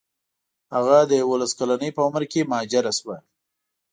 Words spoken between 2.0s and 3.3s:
عمر کې مهاجره شوه.